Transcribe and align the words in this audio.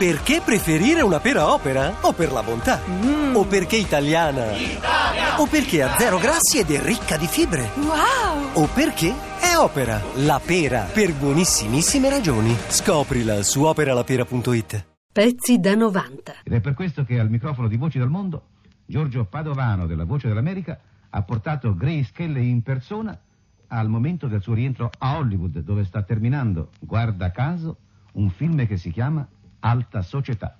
Perché 0.00 0.40
preferire 0.42 1.02
una 1.02 1.20
pera 1.20 1.52
opera? 1.52 1.94
O 2.00 2.14
per 2.14 2.32
la 2.32 2.42
bontà? 2.42 2.80
Mm. 2.88 3.36
O 3.36 3.44
perché 3.44 3.76
italiana? 3.76 4.56
Italia! 4.56 5.38
O 5.38 5.46
perché 5.46 5.82
ha 5.82 5.94
zero 5.98 6.16
grassi 6.16 6.58
ed 6.58 6.70
è 6.70 6.82
ricca 6.82 7.18
di 7.18 7.26
fibre? 7.26 7.68
Wow! 7.74 8.62
O 8.62 8.66
perché 8.72 9.12
è 9.38 9.58
opera? 9.58 10.00
La 10.24 10.40
pera, 10.42 10.84
per 10.84 11.12
buonissimissime 11.12 12.08
ragioni. 12.08 12.56
Scoprila 12.68 13.42
su 13.42 13.62
operalapera.it. 13.62 14.86
Pezzi 15.12 15.60
da 15.60 15.74
90. 15.74 16.32
Ed 16.44 16.52
è 16.54 16.60
per 16.62 16.72
questo 16.72 17.04
che 17.04 17.20
al 17.20 17.28
microfono 17.28 17.68
di 17.68 17.76
Voci 17.76 17.98
del 17.98 18.08
Mondo, 18.08 18.44
Giorgio 18.86 19.26
Padovano 19.26 19.86
della 19.86 20.04
Voce 20.04 20.28
dell'America 20.28 20.80
ha 21.10 21.22
portato 21.24 21.76
Grace 21.76 22.08
Kelly 22.14 22.48
in 22.48 22.62
persona 22.62 23.20
al 23.66 23.90
momento 23.90 24.28
del 24.28 24.40
suo 24.40 24.54
rientro 24.54 24.90
a 24.96 25.18
Hollywood, 25.18 25.58
dove 25.58 25.84
sta 25.84 26.02
terminando, 26.02 26.70
guarda 26.80 27.30
caso, 27.30 27.76
un 28.12 28.30
film 28.30 28.66
che 28.66 28.78
si 28.78 28.90
chiama 28.90 29.28
Alta 29.60 30.02
Società. 30.02 30.56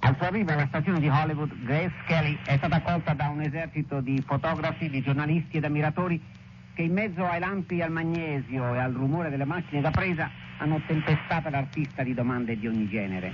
Al 0.00 0.16
suo 0.16 0.26
arrivo 0.26 0.52
alla 0.52 0.66
stazione 0.66 1.00
di 1.00 1.08
Hollywood, 1.08 1.64
Grace 1.64 1.94
Kelly 2.06 2.38
è 2.44 2.56
stata 2.58 2.76
accolta 2.76 3.14
da 3.14 3.28
un 3.28 3.40
esercito 3.40 4.00
di 4.00 4.22
fotografi, 4.26 4.90
di 4.90 5.00
giornalisti 5.00 5.56
ed 5.56 5.64
ammiratori 5.64 6.22
che 6.74 6.82
in 6.82 6.92
mezzo 6.92 7.24
ai 7.24 7.40
lampi 7.40 7.80
al 7.80 7.90
magnesio 7.90 8.74
e 8.74 8.78
al 8.78 8.92
rumore 8.92 9.30
delle 9.30 9.46
macchine 9.46 9.80
da 9.80 9.90
presa 9.90 10.28
hanno 10.58 10.80
tempestato 10.86 11.48
l'artista 11.48 12.02
di 12.02 12.12
domande 12.12 12.58
di 12.58 12.66
ogni 12.66 12.88
genere. 12.88 13.32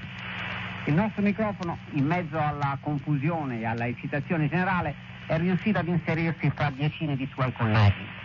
Il 0.87 0.95
nostro 0.95 1.23
microfono, 1.23 1.79
in 1.93 2.07
mezzo 2.07 2.39
alla 2.39 2.79
confusione 2.81 3.61
e 3.61 3.67
alla 3.67 3.87
eccitazione 3.87 4.49
generale, 4.49 4.95
è 5.27 5.37
riuscito 5.39 5.79
ad 5.79 5.89
inserirsi 5.89 6.51
fra 6.51 6.71
decine 6.71 7.17
di 7.17 7.29
suoi 7.33 7.53
colleghi. 7.53 8.20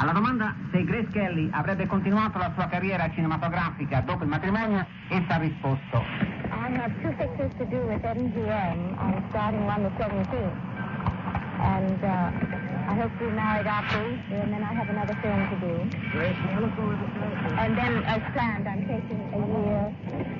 Alla 0.00 0.12
domanda 0.12 0.54
se 0.72 0.82
Grace 0.84 1.10
Kelly 1.10 1.50
avrebbe 1.52 1.86
continuato 1.86 2.38
la 2.38 2.50
sua 2.54 2.66
carriera 2.68 3.10
cinematografica 3.10 4.00
dopo 4.00 4.22
il 4.22 4.30
matrimonio, 4.30 4.86
essa 5.08 5.34
ha 5.34 5.38
risposto 5.38 6.02
I 6.50 6.72
have 6.72 6.94
two 7.02 7.12
pictures 7.18 7.52
to 7.58 7.66
do 7.66 7.84
with 7.86 8.02
MGM. 8.02 8.96
I'm 8.96 9.22
starting 9.28 9.66
one 9.66 9.82
the 9.82 9.90
17th. 10.02 10.56
And 11.60 12.02
uh, 12.02 12.30
I 12.88 12.94
hope 12.94 13.12
be 13.18 13.26
married 13.26 13.66
after 13.66 14.00
Easter, 14.08 14.40
and 14.40 14.52
then 14.54 14.62
I 14.62 14.72
have 14.72 14.88
another 14.88 15.14
film 15.20 15.48
to 15.50 15.56
do. 15.60 15.74
And 17.58 17.76
then, 17.76 18.02
as 18.04 18.22
planned, 18.32 18.66
I'm 18.66 18.86
taking 18.88 19.20
a 19.34 19.38
year 19.38 19.94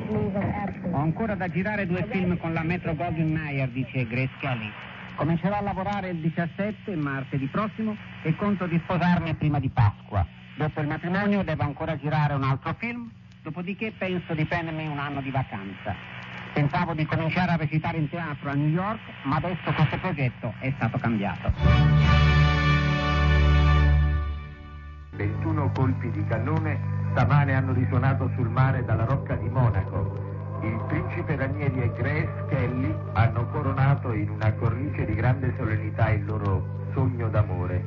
leave 0.08 0.36
of 0.36 0.92
Ho 0.92 0.98
ancora 0.98 1.34
da 1.34 1.48
girare 1.48 1.86
due 1.86 2.02
film 2.10 2.38
con 2.38 2.54
la 2.54 2.62
Metro 2.62 2.94
Goldwyn 2.94 3.32
Mayer, 3.32 3.68
dice 3.68 4.06
Grace 4.06 4.32
Kelly. 4.40 4.89
Comincerò 5.20 5.58
a 5.58 5.60
lavorare 5.60 6.08
il 6.08 6.16
17, 6.16 6.96
martedì 6.96 7.44
prossimo, 7.48 7.94
e 8.22 8.34
conto 8.36 8.64
di 8.64 8.80
sposarmi 8.84 9.34
prima 9.34 9.58
di 9.60 9.68
Pasqua. 9.68 10.26
Dopo 10.56 10.80
il 10.80 10.86
matrimonio 10.86 11.44
devo 11.44 11.62
ancora 11.62 11.94
girare 11.98 12.32
un 12.32 12.42
altro 12.42 12.74
film, 12.78 13.10
dopodiché 13.42 13.92
penso 13.98 14.32
di 14.32 14.46
prendermi 14.46 14.86
un 14.86 14.98
anno 14.98 15.20
di 15.20 15.30
vacanza. 15.30 15.94
Pensavo 16.54 16.94
di 16.94 17.04
cominciare 17.04 17.50
a 17.52 17.56
recitare 17.56 17.98
in 17.98 18.08
teatro 18.08 18.48
a 18.48 18.54
New 18.54 18.70
York, 18.70 18.98
ma 19.24 19.36
adesso 19.36 19.70
questo 19.74 19.98
progetto 19.98 20.54
è 20.58 20.72
stato 20.76 20.96
cambiato. 20.96 21.52
21 25.10 25.70
colpi 25.72 26.10
di 26.12 26.24
cannone 26.28 26.80
stamane 27.10 27.52
hanno 27.52 27.74
risuonato 27.74 28.30
sul 28.36 28.48
mare 28.48 28.82
dalla 28.86 29.04
rocca 29.04 29.34
di 29.34 29.50
Monaco. 29.50 30.60
Il 30.62 30.82
principe 30.88 31.36
Ranieri 31.36 31.82
e 31.82 31.92
Grace 31.92 32.44
Kelly 32.48 32.94
in 34.20 34.30
una 34.30 34.52
cornice 34.52 35.04
di 35.04 35.14
grande 35.14 35.52
solennità 35.56 36.10
il 36.10 36.24
loro 36.24 36.88
sogno 36.92 37.28
d'amore. 37.28 37.82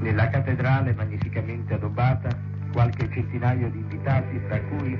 Nella 0.00 0.28
cattedrale 0.28 0.94
magnificamente 0.94 1.74
addobbata, 1.74 2.28
qualche 2.72 3.08
centinaio 3.10 3.70
di 3.70 3.78
invitati, 3.78 4.40
tra 4.48 4.60
cui 4.60 4.98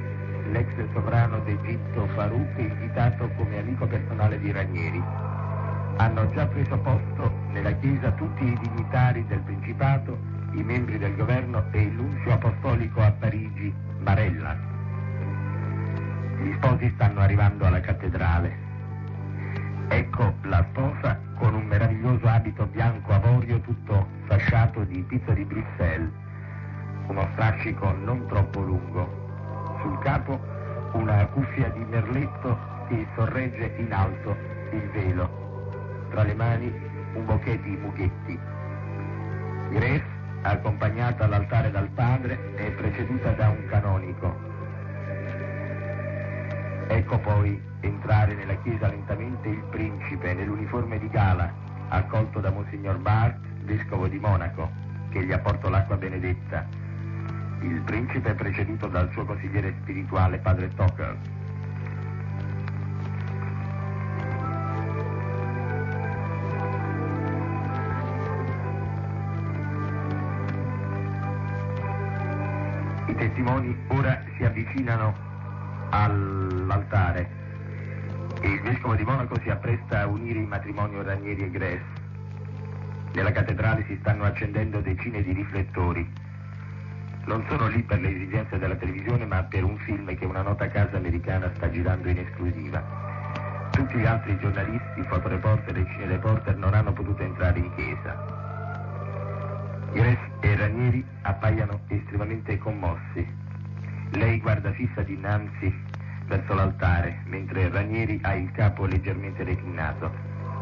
l'ex 0.50 0.68
sovrano 0.92 1.40
d'Egitto 1.40 2.06
Farouk, 2.14 2.58
invitato 2.58 3.28
come 3.36 3.58
amico 3.58 3.86
personale 3.86 4.38
di 4.38 4.52
Ranieri. 4.52 5.02
Hanno 5.96 6.30
già 6.32 6.46
preso 6.46 6.76
posto 6.78 7.32
nella 7.52 7.72
chiesa 7.72 8.12
tutti 8.12 8.44
i 8.44 8.58
dignitari 8.60 9.24
del 9.26 9.40
Principato, 9.40 10.18
i 10.52 10.62
membri 10.62 10.98
del 10.98 11.16
governo 11.16 11.64
e 11.72 11.80
il 11.80 11.92
nunzio 11.92 12.32
apostolico 12.32 13.00
a 13.00 13.10
Parigi, 13.12 13.72
Marella. 14.00 14.56
Gli 16.42 16.52
sposi 16.54 16.90
stanno 16.94 17.20
arrivando 17.20 17.64
alla 17.64 17.80
cattedrale. 17.80 18.65
Ecco 19.88 20.34
la 20.42 20.64
sposa 20.70 21.18
con 21.38 21.54
un 21.54 21.66
meraviglioso 21.66 22.26
abito 22.26 22.66
bianco 22.66 23.12
avorio 23.12 23.60
tutto 23.60 24.06
fasciato 24.26 24.82
di 24.84 25.02
pizzo 25.02 25.32
di 25.32 25.44
Bruxelles, 25.44 26.10
uno 27.06 27.28
strascico 27.32 27.92
non 27.92 28.26
troppo 28.26 28.60
lungo. 28.60 29.78
Sul 29.80 29.98
capo 30.00 30.40
una 30.92 31.24
cuffia 31.26 31.68
di 31.68 31.84
merletto 31.84 32.58
che 32.88 33.06
sorregge 33.14 33.74
in 33.78 33.92
alto 33.92 34.36
il 34.72 34.90
velo. 34.90 36.08
Tra 36.10 36.22
le 36.24 36.34
mani 36.34 36.72
un 37.14 37.24
bouquet 37.24 37.60
di 37.62 37.76
mughetti. 37.76 38.38
Grace, 39.70 40.04
accompagnata 40.42 41.24
all'altare 41.24 41.70
dal 41.70 41.88
padre, 41.88 42.54
è 42.54 42.70
preceduta 42.72 43.30
da 43.32 43.50
un 43.50 43.66
canonico. 43.66 44.45
Ecco 46.88 47.18
poi 47.18 47.60
entrare 47.80 48.34
nella 48.34 48.56
chiesa 48.62 48.88
lentamente 48.88 49.48
il 49.48 49.62
principe 49.70 50.34
nell'uniforme 50.34 50.98
di 50.98 51.08
gala, 51.08 51.52
accolto 51.88 52.40
da 52.40 52.50
Monsignor 52.50 52.98
Bart, 52.98 53.38
vescovo 53.64 54.06
di 54.06 54.18
Monaco, 54.18 54.70
che 55.10 55.24
gli 55.24 55.32
apporta 55.32 55.68
l'acqua 55.68 55.96
benedetta. 55.96 56.64
Il 57.60 57.80
principe 57.82 58.30
è 58.30 58.34
preceduto 58.34 58.86
dal 58.86 59.10
suo 59.12 59.24
consigliere 59.24 59.74
spirituale, 59.80 60.38
padre 60.38 60.68
Tucker. 60.74 61.16
I 73.06 73.14
testimoni 73.14 73.76
ora 73.88 74.22
si 74.36 74.44
avvicinano 74.44 75.25
all'altare 75.90 77.36
il 78.42 78.60
vescovo 78.60 78.94
di 78.94 79.02
Monaco 79.02 79.40
si 79.40 79.50
appresta 79.50 80.02
a 80.02 80.06
unire 80.06 80.38
il 80.38 80.46
matrimonio 80.46 81.02
Ranieri 81.02 81.44
e 81.44 81.50
Grace. 81.50 81.84
Nella 83.14 83.32
cattedrale 83.32 83.84
si 83.88 83.96
stanno 84.00 84.24
accendendo 84.24 84.80
decine 84.80 85.22
di 85.22 85.32
riflettori. 85.32 86.06
Non 87.24 87.44
sono 87.48 87.66
lì 87.66 87.82
per 87.82 88.00
le 88.00 88.14
esigenze 88.14 88.58
della 88.58 88.76
televisione, 88.76 89.24
ma 89.24 89.42
per 89.42 89.64
un 89.64 89.78
film 89.78 90.14
che 90.14 90.24
una 90.26 90.42
nota 90.42 90.68
casa 90.68 90.96
americana 90.96 91.50
sta 91.56 91.70
girando 91.70 92.08
in 92.08 92.18
esclusiva. 92.18 92.84
Tutti 93.70 93.98
gli 93.98 94.04
altri 94.04 94.38
giornalisti, 94.38 95.02
fotoreporter 95.02 95.76
e 95.78 95.86
cinereporter 95.92 96.56
non 96.56 96.74
hanno 96.74 96.92
potuto 96.92 97.22
entrare 97.22 97.58
in 97.58 97.74
chiesa. 97.74 98.34
Grace 99.92 100.30
e 100.40 100.56
Ranieri 100.56 101.04
appaiono 101.22 101.80
estremamente 101.88 102.58
commossi. 102.58 103.26
Lei 104.10 104.40
guarda 104.40 104.72
fissa 104.72 105.02
dinanzi 105.02 105.72
verso 106.26 106.54
l'altare, 106.54 107.22
mentre 107.26 107.68
Ranieri 107.68 108.18
ha 108.22 108.34
il 108.34 108.50
capo 108.52 108.86
leggermente 108.86 109.44
reclinato 109.44 110.10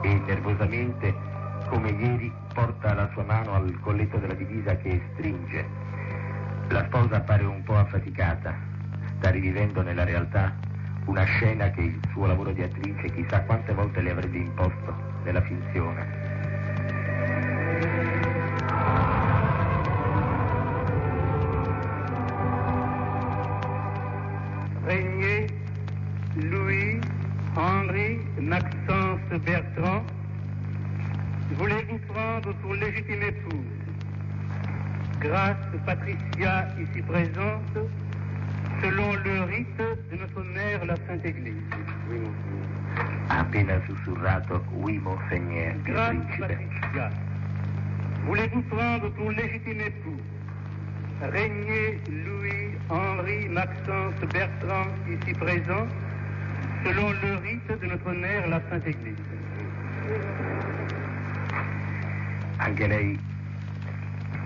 e 0.03 0.15
nervosamente, 0.27 1.15
come 1.69 1.91
ieri, 1.91 2.33
porta 2.53 2.95
la 2.95 3.09
sua 3.13 3.25
mano 3.25 3.55
al 3.55 3.79
colletto 3.81 4.19
della 4.19 4.35
divisa 4.35 4.77
che 4.77 5.01
stringe. 5.13 5.65
La 6.69 6.85
sposa 6.85 7.17
appare 7.17 7.45
un 7.45 7.63
po' 7.63 7.77
affaticata, 7.77 8.55
sta 9.19 9.31
rivivendo 9.31 9.83
nella 9.83 10.05
realtà 10.05 10.55
una 11.07 11.25
scena 11.25 11.71
che 11.71 11.83
il 11.83 12.01
suo 12.13 12.27
lavoro 12.27 12.53
di 12.53 12.63
attrice 12.63 13.13
chissà 13.13 13.43
quante 13.43 13.73
volte 13.75 14.01
le 14.01 14.11
avrebbe 14.11 14.39
imposto 14.39 14.95
nella 15.23 15.43
finzione. 15.43 16.24
Ici 36.81 37.03
présente, 37.03 37.79
selon 38.83 39.15
le 39.25 39.43
rite 39.45 39.79
de 40.11 40.17
notre 40.17 40.43
mère 40.43 40.85
la 40.85 40.97
Sainte 41.07 41.25
Église. 41.25 41.55
Ha 43.29 43.41
appena 43.41 43.81
sussurrato 43.87 44.61
Oui, 44.75 44.99
Monseigneur, 44.99 45.75
Grâce. 45.85 46.17
Patricia, 46.39 47.11
voulez-vous 48.27 48.63
prendre 48.63 49.09
pour 49.11 49.31
légitime 49.31 49.81
épouse 49.81 50.21
Régnier, 51.23 52.01
Louis, 52.11 52.77
Henri, 52.91 53.49
Maxence 53.49 54.15
Bertrand 54.33 54.89
ici 55.09 55.33
présent, 55.35 55.87
selon 56.85 57.11
le 57.11 57.37
rite 57.43 57.81
de 57.81 57.87
notre 57.87 58.13
mère 58.13 58.49
la 58.49 58.61
Sainte 58.69 58.87
Église. 58.87 59.15
Anche 62.61 62.89
lei 62.89 63.17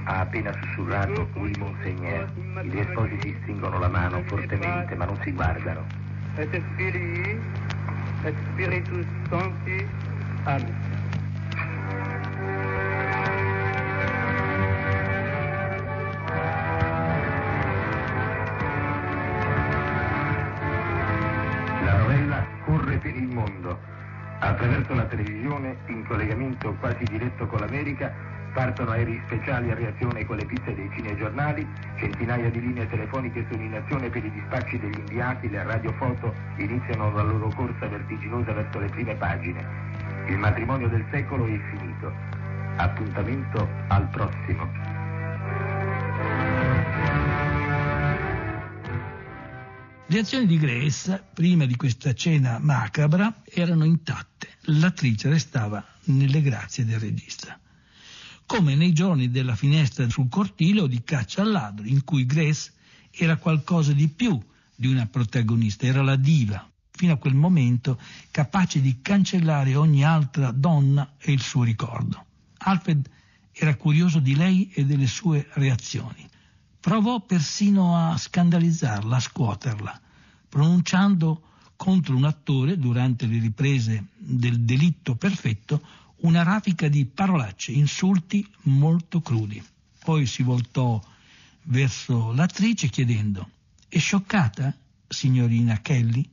ha 0.09 0.21
appena 0.21 0.51
sussurrato 0.63 1.29
Oui, 1.35 1.53
Monseigneur. 1.59 2.27
I 2.63 2.69
due 2.69 2.85
sposi 2.91 3.19
si 3.21 3.37
stringono 3.43 3.79
la 3.79 3.89
mano 3.89 4.23
fortemente, 4.27 4.95
ma 4.95 5.05
non 5.05 5.19
si 5.23 5.33
guardano. 5.33 5.85
et 6.37 6.63
Filii 6.77 7.39
et 8.25 8.35
Spiritus 8.53 9.05
Sancti. 9.29 9.87
Amen. 10.45 10.75
La 21.85 21.97
novella 21.99 22.45
corre 22.65 22.97
per 22.99 23.15
il 23.17 23.27
mondo. 23.27 23.79
Attraverso 24.41 24.95
la 24.95 25.05
televisione, 25.05 25.77
in 25.87 26.05
collegamento 26.07 26.75
quasi 26.81 27.05
diretto 27.05 27.47
con 27.47 27.61
l'America, 27.61 28.13
partono 28.59 28.91
aerei 28.91 29.23
speciali 29.27 29.71
a 29.71 29.75
reazione 29.77 30.27
con 30.27 30.37
le 30.37 30.45
piste 30.45 30.75
dei 30.75 30.91
cinegiornali, 30.97 31.65
centinaia 31.97 32.51
di 32.51 32.61
linee 32.61 32.89
telefoniche 32.89 33.47
sono 33.49 33.63
in 33.63 33.73
azione 33.73 34.11
per 34.11 34.25
i 34.25 34.33
dispacci 34.33 34.81
degli 34.81 34.99
inviati, 34.99 35.49
le 35.49 35.63
radiofoto 35.63 36.35
iniziano 36.57 37.13
la 37.13 37.23
loro 37.23 37.53
corsa 37.55 37.87
vertiginosa 37.87 38.53
verso 38.53 38.81
le 38.81 38.89
prime 38.89 39.15
pagine. 39.15 39.65
Il 40.27 40.39
matrimonio 40.39 40.89
del 40.89 41.07
secolo 41.13 41.47
è 41.47 41.57
finito. 41.71 42.13
Appuntamento 42.79 43.69
al 43.87 44.09
prossimo. 44.09 44.69
Le 50.07 50.19
azioni 50.19 50.47
di 50.47 50.59
Grace, 50.59 51.23
prima 51.33 51.65
di 51.65 51.77
questa 51.77 52.13
cena 52.13 52.59
macabra, 52.61 53.33
erano 53.45 53.85
intatte. 53.85 54.49
L'attrice 54.63 55.29
restava 55.29 55.85
nelle 56.07 56.43
grazie 56.43 56.85
del 56.85 56.99
regista. 56.99 57.57
Come 58.49 58.75
nei 58.75 58.95
giorni 58.95 59.31
della 59.31 59.55
finestra 59.55 60.09
sul 60.09 60.31
cortile 60.31 60.81
o 60.81 60.87
di 60.87 61.05
caccia 61.05 61.43
al 61.43 61.51
ladro, 61.51 61.87
in 61.87 62.03
cui 62.03 62.25
Grace 62.25 62.73
era 63.11 63.37
qualcosa 63.37 63.93
di 63.93 64.09
più 64.09 64.41
di 64.75 64.87
una 64.87 65.05
protagonista, 65.05 65.85
era 65.85 66.01
la 66.01 66.17
diva, 66.17 66.67
fino 66.91 67.13
a 67.13 67.19
quel 67.19 67.35
momento 67.35 68.01
capace 68.31 68.81
di 68.81 69.03
cancellare 69.03 69.75
ogni 69.75 70.03
altra 70.03 70.51
donna 70.51 71.17
e 71.19 71.31
il 71.33 71.43
suo 71.43 71.63
ricordo. 71.63 72.25
Alfred 72.57 73.07
era 73.53 73.77
curioso 73.77 74.19
di 74.19 74.35
lei 74.35 74.71
e 74.73 74.87
delle 74.87 75.07
sue 75.07 75.47
reazioni. 75.53 76.27
Provò 76.81 77.21
persino 77.21 77.99
a 77.99 78.17
scandalizzarla, 78.17 79.17
a 79.17 79.21
scuoterla, 79.21 80.01
pronunciando 80.49 81.43
contro 81.77 82.17
un 82.17 82.25
attore, 82.25 82.79
durante 82.79 83.27
le 83.27 83.41
riprese 83.41 84.07
del 84.17 84.61
delitto 84.61 85.17
perfetto, 85.17 85.83
una 86.21 86.43
raffica 86.43 86.89
di 86.89 87.05
parolacce, 87.07 87.73
insulti 87.73 88.47
molto 88.63 89.21
crudi. 89.21 89.63
Poi 89.99 90.27
si 90.27 90.43
voltò 90.43 91.03
verso 91.65 92.33
l'attrice 92.33 92.89
chiedendo 92.89 93.51
È 93.89 93.99
scioccata, 93.99 94.75
signorina 95.07 95.81
Kelly? 95.81 96.29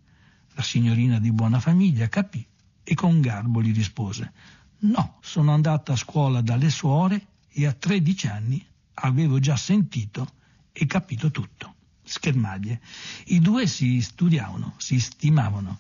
La 0.54 0.64
signorina 0.64 1.20
di 1.20 1.32
buona 1.32 1.60
famiglia 1.60 2.08
capì 2.08 2.46
e 2.84 2.94
con 2.94 3.20
garbo 3.20 3.62
gli 3.62 3.74
rispose 3.74 4.32
No, 4.80 5.18
sono 5.22 5.52
andata 5.54 5.94
a 5.94 5.98
scuola 5.98 6.42
dalle 6.42 6.70
suore 6.70 7.28
e 7.50 7.66
a 7.66 7.74
13 7.74 8.28
anni 8.28 8.66
avevo 8.96 9.40
già 9.40 9.56
sentito 9.56 10.34
e 10.72 10.86
capito 10.86 11.32
tutto. 11.32 11.74
Schermaglie. 12.04 12.82
I 13.28 13.40
due 13.40 13.66
si 13.66 14.00
studiavano, 14.02 14.76
si 14.78 15.00
stimavano, 15.00 15.80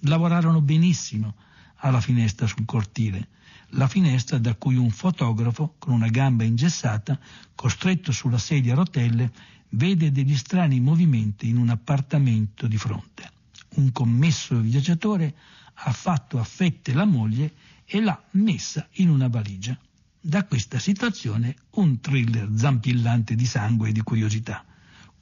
lavorarono 0.00 0.60
benissimo 0.60 1.34
alla 1.76 2.00
finestra 2.00 2.46
sul 2.46 2.64
cortile, 2.64 3.28
la 3.72 3.88
finestra 3.88 4.38
da 4.38 4.54
cui 4.54 4.76
un 4.76 4.90
fotografo 4.90 5.74
con 5.78 5.92
una 5.92 6.08
gamba 6.08 6.44
ingessata, 6.44 7.18
costretto 7.54 8.12
sulla 8.12 8.38
sedia 8.38 8.72
a 8.72 8.76
rotelle, 8.76 9.30
vede 9.70 10.10
degli 10.10 10.36
strani 10.36 10.80
movimenti 10.80 11.48
in 11.48 11.58
un 11.58 11.68
appartamento 11.68 12.66
di 12.66 12.78
fronte. 12.78 13.30
Un 13.76 13.92
commesso 13.92 14.58
viaggiatore 14.58 15.34
ha 15.74 15.92
fatto 15.92 16.38
a 16.38 16.44
fette 16.44 16.94
la 16.94 17.04
moglie 17.04 17.52
e 17.84 18.00
l'ha 18.00 18.20
messa 18.32 18.88
in 18.92 19.10
una 19.10 19.28
valigia. 19.28 19.78
Da 20.20 20.44
questa 20.44 20.78
situazione 20.78 21.54
un 21.72 22.00
thriller 22.00 22.48
zampillante 22.54 23.34
di 23.34 23.46
sangue 23.46 23.90
e 23.90 23.92
di 23.92 24.02
curiosità. 24.02 24.64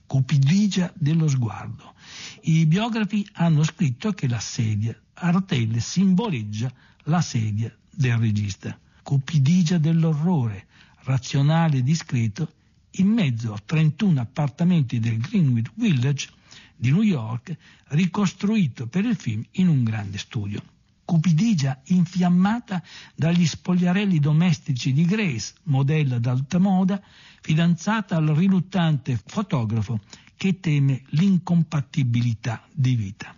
Cupidigia 0.07 0.93
dello 0.95 1.29
sguardo. 1.29 1.95
I 2.43 2.65
biografi 2.67 3.29
hanno 3.33 3.65
scritto 3.65 4.13
che 4.13 4.29
la 4.29 4.39
sedia 4.39 4.97
a 5.15 5.31
rotelle 5.31 5.81
simboleggia 5.81 6.73
la 7.05 7.21
sedia 7.21 7.75
del 7.97 8.17
regista. 8.19 8.79
Cupidigia 9.03 9.79
dell'orrore, 9.79 10.67
razionale 11.05 11.79
e 11.79 11.83
discreto, 11.83 12.53
in 12.99 13.09
mezzo 13.09 13.53
a 13.53 13.63
31 13.65 14.21
appartamenti 14.21 14.99
del 14.99 15.19
Greenwich 15.19 15.71
Village 15.75 16.29
di 16.77 16.91
New 16.91 17.03
York, 17.03 17.57
ricostruito 17.89 18.87
per 18.87 19.05
il 19.05 19.17
film 19.17 19.45
in 19.53 19.69
un 19.69 19.83
grande 19.85 20.19
studio. 20.19 20.63
Cupidigia 21.05 21.81
infiammata 21.85 22.83
dagli 23.15 23.47
spogliarelli 23.47 24.19
domestici 24.19 24.93
di 24.93 25.05
Grace, 25.05 25.55
modella 25.65 26.19
d'alta 26.19 26.59
moda, 26.59 27.01
fidanzata 27.41 28.17
al 28.17 28.27
riluttante 28.29 29.21
fotografo 29.25 30.01
che 30.37 30.59
teme 30.59 31.03
l'incompatibilità 31.11 32.67
di 32.73 32.97
vita. 32.97 33.35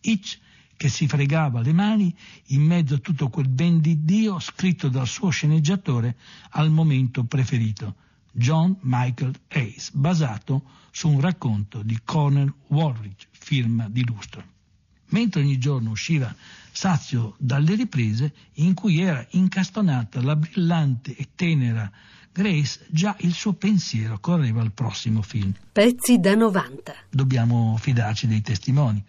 Hitch 0.00 0.38
che 0.78 0.88
si 0.88 1.08
fregava 1.08 1.60
le 1.60 1.72
mani 1.72 2.14
in 2.46 2.62
mezzo 2.62 2.94
a 2.94 2.98
tutto 2.98 3.28
quel 3.28 3.48
ben 3.48 3.80
di 3.80 4.04
Dio 4.04 4.38
scritto 4.38 4.88
dal 4.88 5.08
suo 5.08 5.28
sceneggiatore 5.28 6.16
al 6.50 6.70
momento 6.70 7.24
preferito, 7.24 7.96
John 8.30 8.76
Michael 8.82 9.34
Hayes, 9.48 9.90
basato 9.90 10.62
su 10.92 11.08
un 11.08 11.20
racconto 11.20 11.82
di 11.82 11.98
Cornel 12.04 12.54
Warwick, 12.68 13.26
firma 13.32 13.88
di 13.88 14.06
lustro. 14.06 14.42
Mentre 15.08 15.40
ogni 15.40 15.58
giorno 15.58 15.90
usciva 15.90 16.32
sazio 16.70 17.34
dalle 17.38 17.74
riprese 17.74 18.32
in 18.54 18.74
cui 18.74 19.00
era 19.00 19.26
incastonata 19.30 20.22
la 20.22 20.36
brillante 20.36 21.16
e 21.16 21.28
tenera 21.34 21.90
Grace, 22.30 22.86
già 22.90 23.16
il 23.20 23.32
suo 23.32 23.54
pensiero 23.54 24.20
correva 24.20 24.60
al 24.60 24.70
prossimo 24.70 25.22
film. 25.22 25.52
Pezzi 25.72 26.20
da 26.20 26.36
90. 26.36 26.94
Dobbiamo 27.10 27.76
fidarci 27.80 28.28
dei 28.28 28.42
testimoni, 28.42 29.02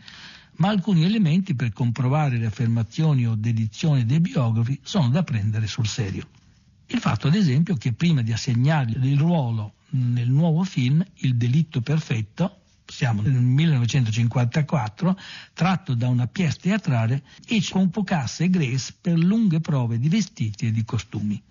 ma 0.60 0.70
alcuni 0.70 1.04
elementi 1.04 1.56
per 1.56 1.72
comprovare 1.72 2.38
le 2.38 2.46
affermazioni 2.46 3.26
o 3.26 3.36
dedizioni 3.36 4.06
dei 4.06 4.20
biografi 4.20 4.80
sono 4.84 5.10
da 5.10 5.24
prendere 5.24 5.68
sul 5.68 5.88
serio. 5.88 6.28
Il 6.88 7.00
fatto, 7.00 7.28
ad 7.28 7.36
esempio, 7.36 7.76
che 7.76 7.94
prima 7.94 8.22
di 8.22 8.32
assegnargli 8.32 9.06
il 9.06 9.20
ruolo 9.20 9.74
nel 9.92 10.30
nuovo 10.30 10.64
film 10.64 11.04
Il 11.18 11.36
delitto 11.36 11.82
perfetto, 11.82 12.62
siamo 12.86 13.22
nel 13.22 13.34
1954, 13.34 15.18
tratto 15.54 15.94
da 15.94 16.08
una 16.08 16.28
pièce 16.28 16.58
teatrale, 16.62 17.24
Hitch 17.48 17.72
convocasse 17.72 18.50
Grace 18.50 18.96
per 19.00 19.18
lunghe 19.18 19.60
prove 19.60 19.98
di 19.98 20.10
vestiti 20.10 20.68
e 20.68 20.72
di 20.72 20.84
costumi. 20.84 21.42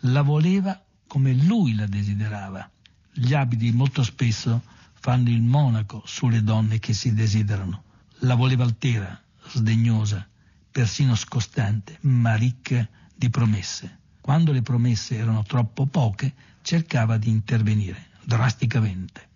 La 0.00 0.22
voleva 0.22 0.80
come 1.06 1.32
lui 1.32 1.74
la 1.74 1.86
desiderava. 1.86 2.70
Gli 3.12 3.32
abiti 3.32 3.72
molto 3.72 4.02
spesso 4.02 4.62
fanno 4.92 5.30
il 5.30 5.42
monaco 5.42 6.02
sulle 6.04 6.42
donne 6.42 6.78
che 6.78 6.92
si 6.92 7.14
desiderano. 7.14 7.84
La 8.20 8.34
voleva 8.34 8.64
altera, 8.64 9.22
sdegnosa, 9.48 10.26
persino 10.70 11.14
scostante, 11.14 11.98
ma 12.02 12.34
ricca 12.34 12.88
di 13.14 13.28
promesse. 13.28 13.98
Quando 14.20 14.52
le 14.52 14.62
promesse 14.62 15.16
erano 15.16 15.42
troppo 15.42 15.86
poche, 15.86 16.34
cercava 16.62 17.18
di 17.18 17.28
intervenire 17.28 18.08
drasticamente. 18.24 19.28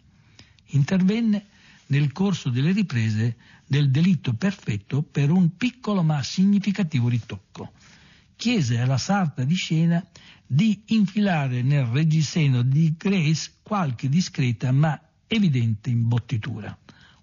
Intervenne 0.73 1.47
nel 1.87 2.13
corso 2.13 2.49
delle 2.49 2.73
riprese 2.73 3.37
del 3.67 3.91
delitto 3.91 4.35
perfetto 4.35 5.03
per 5.03 5.31
un 5.31 5.57
piccolo 5.57 6.03
ma 6.03 6.23
significativo 6.23 7.09
ritocco. 7.09 7.73
Chiese 8.35 8.81
alla 8.81 8.99
sarta 8.99 9.45
di 9.45 9.55
scena 9.55 10.05
di 10.47 10.83
infilare 10.87 11.63
nel 11.63 11.85
reggiseno 11.85 12.63
di 12.63 12.95
Grace 12.97 13.53
qualche 13.63 14.09
discreta 14.09 14.73
ma 14.73 14.99
evidente 15.27 15.91
imbottitura. 15.91 16.77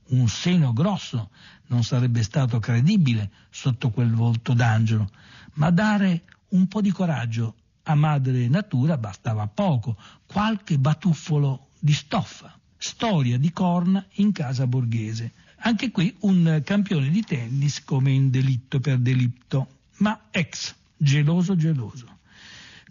Un 0.10 0.28
seno 0.30 0.74
grosso 0.74 1.30
non 1.68 1.84
sarebbe 1.84 2.24
stato 2.24 2.60
credibile 2.60 3.30
sotto 3.50 3.90
quel 3.90 4.14
volto 4.14 4.54
d'angelo, 4.54 5.10
ma 5.54 5.70
dare 5.70 6.24
un 6.50 6.68
po' 6.68 6.82
di 6.82 6.92
coraggio 6.92 7.56
a 7.84 7.96
madre 7.96 8.48
natura 8.48 8.98
bastava 8.98 9.48
poco, 9.48 9.98
qualche 10.26 10.78
batuffolo 10.78 11.70
di 11.80 11.94
stoffa. 11.94 12.58
Storia 12.78 13.38
di 13.38 13.52
corna 13.52 14.06
in 14.16 14.32
casa 14.32 14.68
borghese. 14.68 15.32
Anche 15.62 15.90
qui 15.90 16.16
un 16.20 16.62
campione 16.64 17.10
di 17.10 17.24
tennis 17.24 17.84
come 17.84 18.12
in 18.12 18.30
delitto 18.30 18.80
per 18.80 19.00
delitto, 19.00 19.68
ma 19.98 20.28
ex, 20.32 20.76
geloso 20.96 21.56
geloso. 21.56 22.17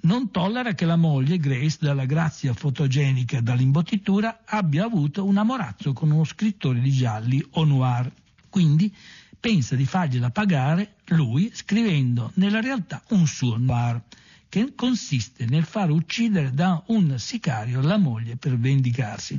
Non 0.02 0.30
tollera 0.30 0.74
che 0.74 0.84
la 0.84 0.96
moglie, 0.96 1.38
Grace, 1.38 1.78
dalla 1.80 2.04
grazia 2.04 2.52
fotogenica 2.52 3.38
e 3.38 3.42
dall'imbottitura, 3.42 4.42
abbia 4.44 4.84
avuto 4.84 5.24
un 5.24 5.36
amorazzo 5.36 5.92
con 5.92 6.10
uno 6.10 6.24
scrittore 6.24 6.80
di 6.80 6.90
gialli 6.90 7.44
o 7.52 7.64
noir. 7.64 8.12
Quindi 8.50 8.94
pensa 9.38 9.74
di 9.74 9.86
fargliela 9.86 10.30
pagare 10.30 10.96
lui 11.06 11.50
scrivendo 11.54 12.30
nella 12.34 12.60
realtà 12.60 13.02
un 13.10 13.26
suo 13.26 13.56
noir 13.56 14.02
che 14.48 14.74
consiste 14.74 15.46
nel 15.46 15.64
far 15.64 15.90
uccidere 15.90 16.52
da 16.52 16.82
un 16.86 17.18
sicario 17.18 17.80
la 17.80 17.96
moglie 17.96 18.36
per 18.36 18.58
vendicarsi. 18.58 19.38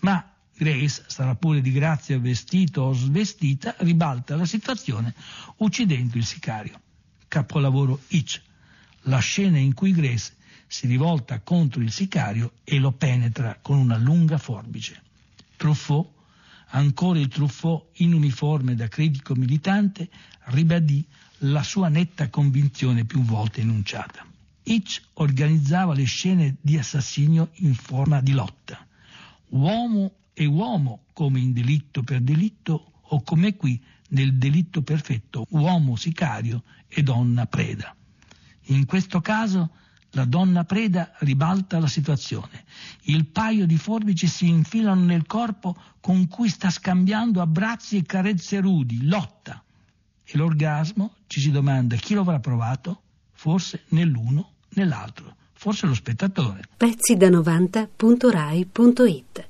Ma 0.00 0.32
Grace, 0.56 1.04
sarà 1.08 1.34
pure 1.34 1.60
di 1.60 1.72
grazia 1.72 2.18
vestito 2.18 2.82
o 2.82 2.92
svestita, 2.92 3.74
ribalta 3.78 4.36
la 4.36 4.44
situazione 4.44 5.14
uccidendo 5.56 6.16
il 6.16 6.24
sicario. 6.24 6.80
Capolavoro 7.26 8.00
Hitch, 8.08 8.40
la 9.04 9.18
scena 9.18 9.58
in 9.58 9.74
cui 9.74 9.92
Grace 9.92 10.34
si 10.66 10.86
rivolta 10.86 11.40
contro 11.40 11.80
il 11.80 11.90
sicario 11.90 12.52
e 12.64 12.78
lo 12.78 12.92
penetra 12.92 13.58
con 13.60 13.78
una 13.78 13.96
lunga 13.96 14.38
forbice. 14.38 15.02
Truffaut, 15.56 16.08
ancora 16.68 17.18
il 17.18 17.28
Truffaut 17.28 17.86
in 18.00 18.12
uniforme 18.12 18.74
da 18.74 18.88
critico 18.88 19.34
militante, 19.34 20.08
ribadì 20.46 21.04
la 21.38 21.62
sua 21.62 21.88
netta 21.88 22.28
convinzione 22.28 23.04
più 23.04 23.22
volte 23.22 23.60
enunciata. 23.60 24.24
Hitch 24.62 25.02
organizzava 25.14 25.92
le 25.92 26.04
scene 26.04 26.56
di 26.60 26.78
assassinio 26.78 27.50
in 27.56 27.74
forma 27.74 28.20
di 28.20 28.32
lotta. 28.32 28.86
Uomo 29.50 30.12
e 30.32 30.46
uomo, 30.46 31.04
come 31.12 31.38
in 31.38 31.52
delitto 31.52 32.02
per 32.02 32.20
delitto, 32.20 32.92
o 33.08 33.22
come 33.22 33.56
qui 33.56 33.80
nel 34.08 34.34
delitto 34.34 34.82
perfetto, 34.82 35.46
uomo 35.50 35.96
sicario 35.96 36.62
e 36.88 37.02
donna 37.02 37.46
preda. 37.46 37.94
In 38.66 38.86
questo 38.86 39.20
caso 39.20 39.70
la 40.14 40.24
donna 40.24 40.64
preda 40.64 41.12
ribalta 41.18 41.78
la 41.78 41.86
situazione. 41.86 42.64
Il 43.02 43.26
paio 43.26 43.66
di 43.66 43.76
forbici 43.76 44.26
si 44.26 44.48
infilano 44.48 45.04
nel 45.04 45.26
corpo 45.26 45.76
con 46.00 46.26
cui 46.28 46.48
sta 46.48 46.70
scambiando 46.70 47.40
abbracci 47.40 47.98
e 47.98 48.04
carezze 48.04 48.58
rudi, 48.60 49.06
lotta. 49.06 49.62
E 50.24 50.38
l'orgasmo 50.38 51.16
ci 51.26 51.40
si 51.40 51.50
domanda 51.50 51.96
chi 51.96 52.14
lo 52.14 52.22
avrà 52.22 52.38
provato? 52.38 53.00
Forse 53.32 53.82
né 53.88 54.04
l'uno 54.04 54.52
né 54.70 54.84
l'altro, 54.84 55.34
forse 55.52 55.86
lo 55.86 55.94
spettatore. 55.94 56.62
Pezzi 56.76 57.16
da 57.16 57.28
90.rai.it 57.28 59.48